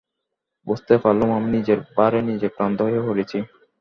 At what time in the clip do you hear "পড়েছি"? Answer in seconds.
3.07-3.37